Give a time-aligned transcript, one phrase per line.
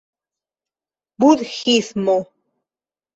[1.19, 2.17] budhismo